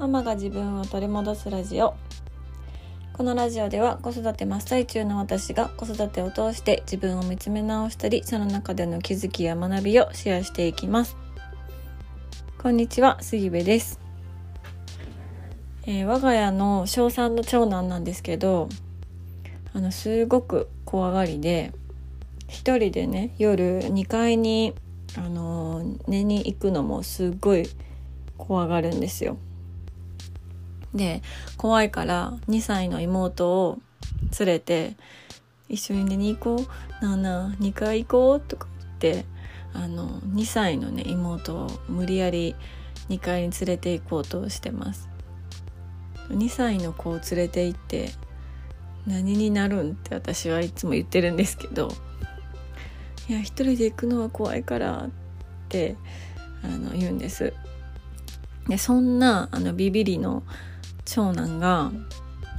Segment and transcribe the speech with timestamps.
[0.00, 1.94] ママが自分を取り戻すラジオ。
[3.12, 11.18] このラジオでは子育て真っ最中の私が子育てを通して自分を見つめ直したりその中での気づきや学びをシェアしていきます。
[12.56, 14.00] こんにちは杉部です、
[15.84, 18.70] えー、我が家の小3の長男なんですけど
[19.74, 21.74] あのすごく怖がりで
[22.48, 24.72] 一人でね夜2階に
[25.18, 27.68] あの寝に行くのもすっごい
[28.38, 29.36] 怖がるんですよ。
[30.94, 31.22] で
[31.56, 33.78] 怖いから2歳の妹を
[34.38, 34.96] 連れて
[35.68, 36.66] 一緒に寝に行こ
[37.00, 39.24] うなあなあ2回行こうとか言って
[39.72, 42.56] あの2歳のね妹を無理やり
[43.08, 45.08] 2階に連れて行こうとしてます。
[46.28, 48.10] 2歳の子を連れて行って
[49.06, 51.88] 何になるんって私はいつも言ってるんですけど
[53.28, 55.10] いや一人で行くのは怖いからっ
[55.68, 55.96] て
[56.62, 57.52] あの言うんです。
[58.68, 60.44] でそんなあのビビリの
[61.10, 61.90] 長男が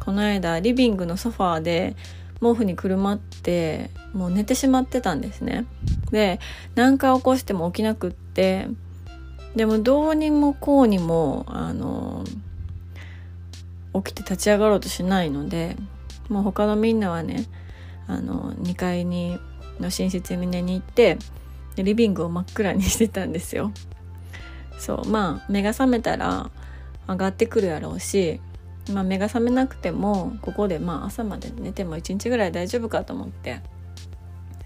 [0.00, 1.94] この間リビングのソファーで
[2.40, 5.66] 毛布にくるまってもう寝てしまってたんですね。
[6.10, 6.40] で
[6.74, 8.68] 何回起こしても起きなくって
[9.54, 12.24] でもどうにもこうにもあの
[13.94, 15.76] 起きて立ち上がろうとしないので
[16.30, 17.44] もう他のみんなはね
[18.06, 19.38] あの2階に
[19.78, 21.18] の寝室に寝に行って
[21.76, 23.72] リビングを真っ暗にしてたんですよ。
[24.78, 26.50] そうまあ目が覚めたら
[27.08, 28.40] 上がってくるやろうし、
[28.92, 33.60] まあ、目が覚めなくてもここでまあ朝まで寝ても1日ぐらい大丈夫かと思って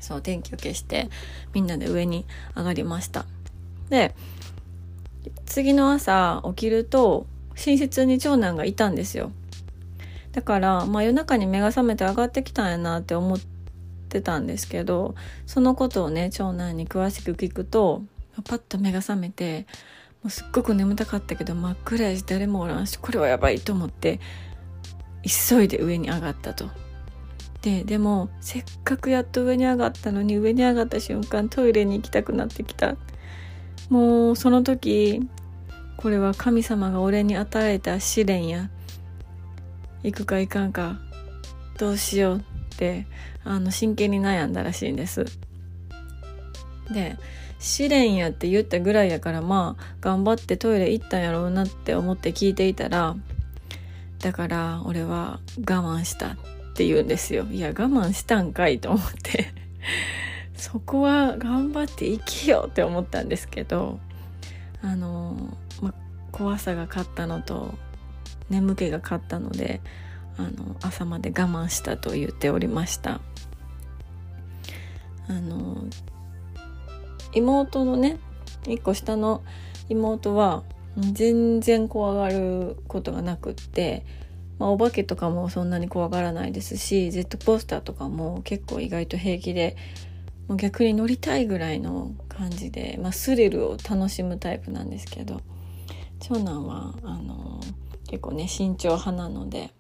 [0.00, 1.08] そう電気を消して
[1.54, 2.26] みんなで上に
[2.56, 3.24] 上がりました。
[3.88, 4.14] で
[5.46, 9.30] 次の朝起きると寝室に長男がいたんですよ。
[10.32, 13.40] だからまあ夜中に目が覚めて上がってきたんやなって思っ
[14.08, 15.14] てたんですけど
[15.46, 18.02] そのことをね長男に詳しく聞くと
[18.44, 19.66] パッと目が覚めて
[20.23, 24.20] もうすっごく眠たかったけど真っ暗やし誰もおらんしこれはやばいと思って
[25.23, 26.71] 急いで上に上がったと。
[27.62, 32.97] ででもせっかくやっと上に上がったのに上に上がった瞬間トイレに行きたくなってきた
[33.88, 35.21] もうその時
[35.97, 38.69] これは神様が俺に与えた試練や
[40.03, 40.99] 行くか行かんか
[41.78, 43.06] どうしようって
[43.44, 45.25] あの真剣に悩んだらしいんです
[46.93, 47.16] で
[47.62, 53.15] 試練やって言ったぐらいやからまあ頑張ってトイレ行ったんやろうなって思って聞いていたら
[54.19, 56.37] だから俺は我慢したっ
[56.75, 57.45] て言うんですよ。
[57.50, 59.53] いや我慢したんかいと思って。
[60.56, 63.99] そこは頑張って生きようって思ったんですけど
[64.81, 65.93] あの、ま、
[66.31, 67.75] 怖さが勝ったのと
[68.49, 69.81] 眠気が勝ったので
[70.37, 73.21] あの朝まで我慢したと言っておりました。
[75.29, 75.84] あの
[77.32, 78.19] 妹のね
[78.65, 79.43] 1個下の
[79.88, 80.62] 妹は
[80.97, 84.04] 全然怖がることがなくって、
[84.59, 89.76] まあ、お化けとかもそんなに怖がらないですしジェットコースターとかも結構意外と平気で
[90.48, 95.41] もう逆に乗りたいぐらいの感じで、まあ、スリルを楽しむタイプなんですけど
[96.20, 97.60] 長男はあの
[98.09, 99.70] 結構ね慎重派なので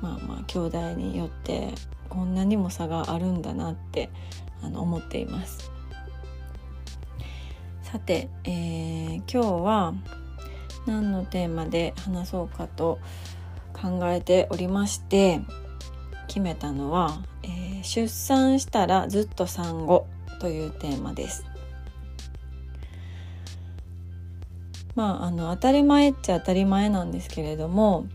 [0.00, 1.72] まあまあ兄弟によって
[2.08, 4.10] こんなにも差があるんだなって
[4.62, 5.70] あの思っています
[7.82, 9.94] さて、えー、今日は
[10.86, 12.98] 何のテーマで話そうかと
[13.72, 15.40] 考えておりまして
[16.26, 20.06] 決めたのは、えー、出産したらずっと産後
[20.40, 21.44] というテーマです。
[24.94, 28.06] まあ、あの当たり前っちゃ当たり前なんですけれども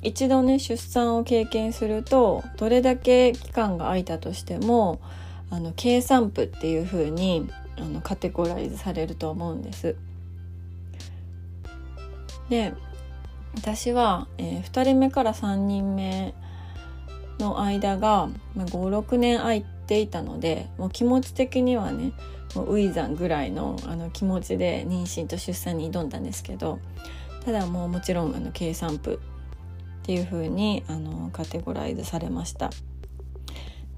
[0.00, 5.00] 一度ね出産を経験するとどれだけ期間が空いたとしても
[5.52, 7.46] あの計算譜っていう風に
[7.76, 9.96] あにカテゴライズされると思うんです。
[12.48, 12.72] で
[13.54, 16.32] 私は、えー、2人目から3人目
[17.38, 22.12] の間が、まあ、56年空いていたのでもう気持ち的にはね
[22.54, 26.78] もうウィザンぐらいのあの気持ちで妊娠と出産に挑んだんですけど
[27.44, 29.18] ただもうもちろんあの計算譜っ
[30.02, 32.70] ていう風にあにカテゴライズされました。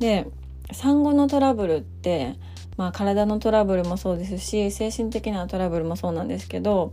[0.01, 0.27] で
[0.73, 2.35] 産後のトラブルって、
[2.77, 6.93] まあ、体のトラブルもそうですし精神的なトラブルもそうなんですけど、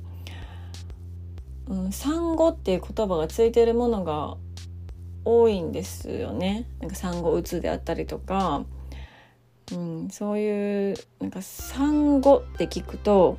[1.68, 4.38] うん、産後っていう言葉がついてるものが
[5.24, 6.66] 多いんですよね。
[6.80, 8.66] なんか産後うつであったりとか、
[9.72, 13.38] うん、そういうなんか産後って聞くと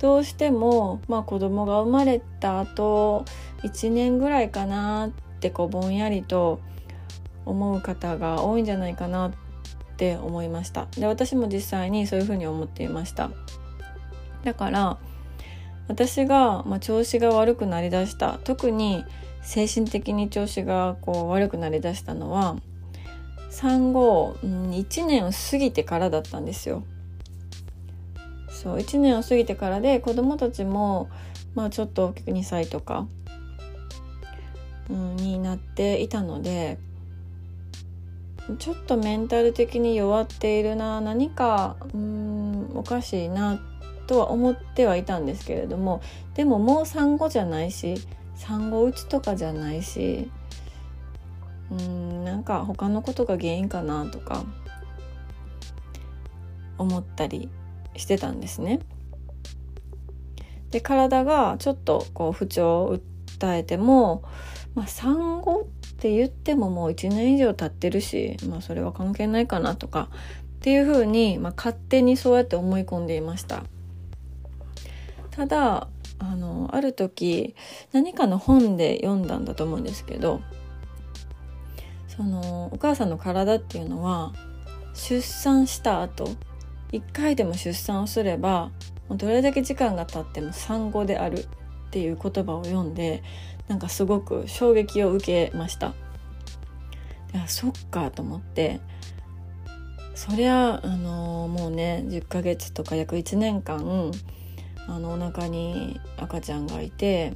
[0.00, 3.24] どうしても、まあ、子供が生まれた後
[3.62, 6.60] 1年ぐらいかなってこうぼんやりと
[7.46, 9.32] 思う方が多いんじゃないかな
[9.94, 10.86] って思いました。
[10.98, 13.30] で私も実際にそういうふうに思っていました。
[14.42, 14.98] だから
[15.86, 18.38] 私が、まあ、調子が悪くなりだした。
[18.42, 19.04] 特に
[19.42, 22.56] 精神的に調子がこう悪くなりだしたのは
[23.50, 26.82] 産後、うん、1年を過ぎてからだったんですよ。
[28.48, 31.08] そう1年を過ぎてからで子供たちも、
[31.54, 33.06] まあ、ちょっと大きく2歳とか、
[34.90, 36.78] うん、になっていたので
[38.58, 43.60] ちょっとメンタル的に弱っているな何かうんおかしいな
[44.06, 46.02] とは思ってはいたんですけれども
[46.34, 47.94] でももう産後じゃないし
[48.36, 50.30] 産後うちとかじゃないし
[51.70, 54.44] うんなんか他のことが原因かなとか
[56.76, 57.48] 思ったり
[57.96, 58.80] してたんですね。
[60.70, 62.98] で体がちょっとこう不調を
[63.38, 64.24] 訴えても、
[64.74, 70.08] まあ、産後って言ってももう1年以上経ってるし、まあ、それは関係ないかなとか
[70.56, 73.64] っていうふうに、まあ、勝手にそうやって思い込んでいました。
[75.30, 75.88] ただ
[76.20, 77.54] あのある時
[77.92, 80.40] 何かの本で読んだんだと思うんですけど
[82.06, 84.32] そのお母さんの体っていうのは
[84.94, 86.30] 出産した後
[86.92, 88.70] 一回でも出産をすれば
[89.10, 91.46] どれだけ時間が経っても産後であるっ
[91.90, 93.22] ていう言葉を読んで
[93.68, 95.94] なんかすごく衝撃を受けました。
[97.34, 98.80] いやそっかと思って
[100.14, 104.12] そりゃあのもうね10ヶ月とか約1年間
[104.86, 107.32] あのお腹に赤ちゃんがいて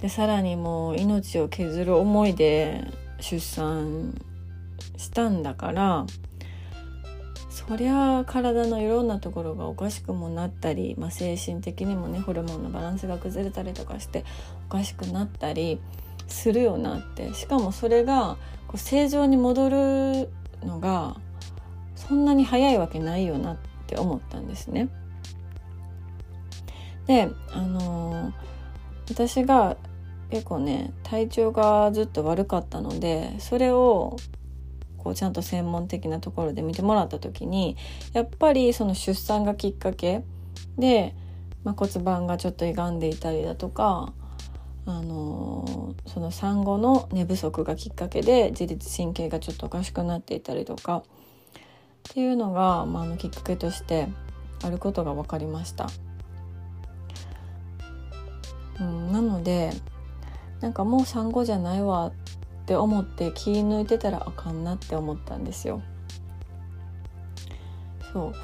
[0.00, 2.84] でさらにもう命を削る思いで
[3.20, 4.14] 出産
[4.98, 6.06] したんだから
[7.68, 14.24] そりゃ体のいろんなところがおかしくもなったり、まあ、精神的にもねホルモンのバランスが崩れたりとかして
[14.68, 15.78] おかしくなったり
[16.28, 18.38] するよなってしかもそれが
[18.68, 20.30] こう正常に戻る
[20.66, 21.18] のが
[21.94, 23.56] そんなに早いわけないよなっ
[23.86, 24.88] て思ったんですね。
[27.06, 28.32] であのー、
[29.10, 29.76] 私が
[30.30, 34.16] 結構ね体調がずっと悪かったのでそれを
[34.98, 37.76] こうちゃんと専門的なところで見てもらった時に
[38.12, 40.22] やっぱりその出産がきっかけ
[40.76, 41.14] で、
[41.64, 44.12] まあ、骨盤がちょっと歪んでいたりだとか、
[44.86, 51.02] あのー、その産後の寝不足がきっかけで自律神経がちょっとおかしくなっていたりとか
[52.10, 54.08] っていうのが、まあ、あのきっかけとして
[54.62, 55.88] あることが分かりました。
[58.80, 59.72] うん、なので
[60.60, 62.12] なんかもう産後じゃないわ
[62.68, 65.80] って思って気抜いてたらあかんなって思ったんですよ。
[68.12, 68.34] そ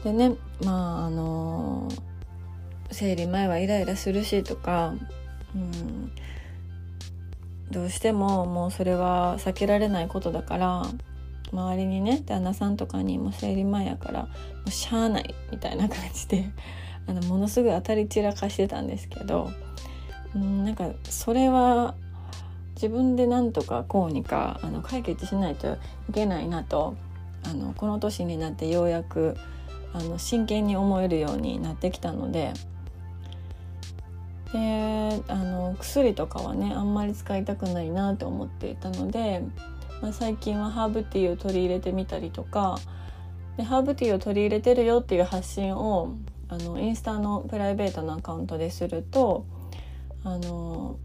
[0.00, 0.32] うでね
[0.64, 1.88] まああの
[2.90, 4.94] 生理前はイライラするしとか、
[5.54, 6.10] うん、
[7.70, 10.82] どうしてももうそれは避けられないことだから
[11.52, 14.28] 周りにね旦那さんとかにも生理前やからも
[14.66, 16.50] うしゃあないみたいな感じで
[17.06, 19.52] あのものすごい当たり散らかしてたんですけど
[20.34, 21.94] うんなんかそれは
[22.80, 25.78] 自分でなんとかこうにかあの解決しないと
[26.08, 26.94] いけないなと
[27.42, 29.36] あのこの年になってようやく
[29.92, 32.52] あの真剣に思えるようになってきたので
[34.52, 39.42] であの薬とかはねあんまり使いたくないなと思っていたので、
[40.00, 42.78] まあ、最近はハーブティーを取り入れてみたりとか
[43.56, 46.14] でハーブティーを取り入れてるよっていう発信を
[46.48, 49.44] あのインスタのプライベートなアカウントですると
[50.22, 50.96] あの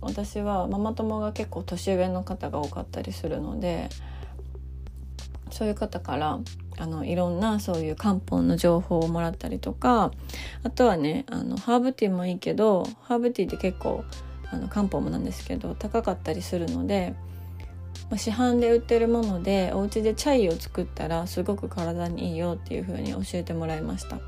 [0.00, 3.88] 私はママ友が結構年上の方が多かったりするので
[5.50, 6.38] そういう方から
[6.78, 10.10] あのいろんなそういう漢方の情報をもらったりとか
[10.62, 14.04] あとはねあのハーブティーもいいけどハーブティーって結構
[14.50, 17.14] あの漢方もなんですけど高かったりするので、
[18.10, 24.18] まあ、市販で売ってるものでお家でチャイを作ったらすごく体にいいよっていう風に教えてもらいました。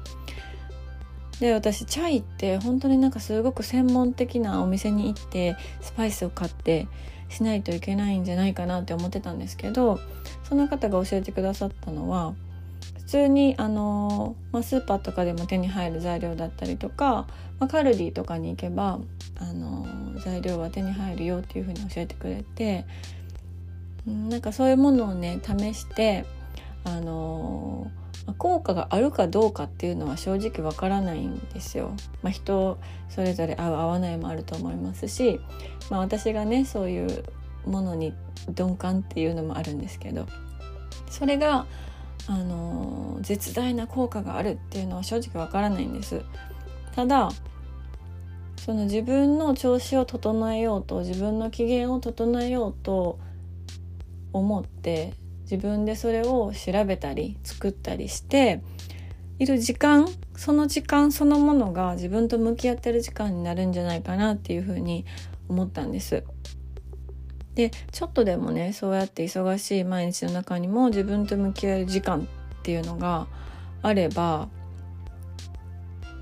[1.40, 6.88] で私チャイって本当になんかすごく専門的なお店に行ってスパイスを買って
[7.28, 10.00] しないといけないんじゃないかなって思ってたんですけど
[10.48, 12.34] その方が教えてくださったのは
[12.96, 17.26] 普通にあの、まあ、スーパーとかでも手に入る材料だったりとか、
[17.58, 18.98] まあ、カルディとかに行けば
[19.38, 19.86] あの
[20.18, 22.84] 材料は手に入るよっていうふうに教えてくれて
[24.06, 26.24] なんかそういうものをね試して
[26.84, 27.90] あの
[28.34, 31.92] 効果があるかどうかっていうのは正直わからないんですよ。
[32.22, 35.40] まあ、人それぞれ合う合わないもあると思いますし、
[35.90, 37.24] まあ、私がねそういう
[37.66, 38.14] ものに
[38.48, 40.26] 鈍感っていうのもあるんですけど
[41.10, 41.66] それが
[42.26, 46.22] あの絶大な効果があるっていうのは正直わからないんです。
[46.94, 47.30] ただ
[48.56, 53.18] その自分の調子を整えようと自分の機嫌を整えようと
[54.32, 55.14] 思って
[55.50, 58.60] 自分でそれを調べたり作ったりして
[59.38, 65.06] いる時間その時間そのものが自分と向き合ってる時間になるんじゃないかなっていうふうに
[65.48, 66.24] 思ったんです。
[67.54, 73.26] でちょっとでもねそうやって忙しい毎日の中にも自分と向き合える時間っていうのが
[73.82, 74.48] あれば、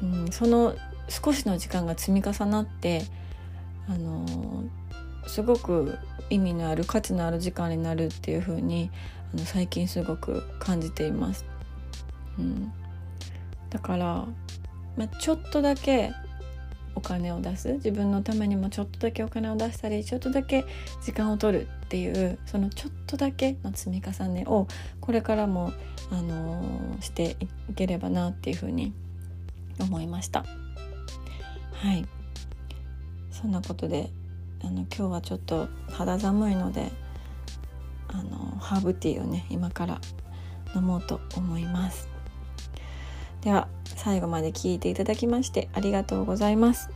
[0.00, 0.74] うん、その
[1.08, 3.02] 少しの時間が積み重なって
[3.88, 4.64] あの
[5.26, 5.98] すごく
[6.30, 8.90] 意味のある価値のある時間になるっていう風に
[9.34, 11.44] あの最近すごく感じています。
[12.38, 12.72] うん、
[13.70, 14.26] だから、
[14.96, 16.12] まあ、ちょっとだけ
[16.94, 20.64] お金を出す自分のためにもちょっとだけお金を出したりちょっとだけ
[21.02, 24.66] 時間を取るっていうそのちょっとだけの積み重ねを
[25.00, 25.72] これからも、
[26.10, 27.36] あのー、して
[27.70, 28.92] いければなっていうふうに
[29.78, 30.44] 思いました。
[31.72, 32.06] はい
[33.30, 34.10] そんなことで
[34.62, 36.90] あの今日はちょっと肌寒いので
[38.08, 40.00] あのハーブティーをね今から
[40.74, 42.08] 飲もうと思います。
[43.42, 46.90] では最後まで聞いていただきましてありがとうございます。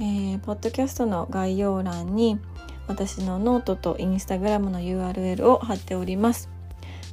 [0.00, 2.40] えー、ポッドキャストの概要欄に
[2.88, 6.50] 私のノートとインスタグラムの URL を貼っております。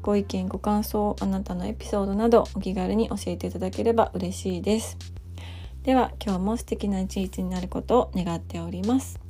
[0.02, 4.98] ご意見ご感想あなたのエピソードなどお気軽に教えていただければ嬉しいです。
[5.84, 9.21] では今日も素敵な一日になることを願っております。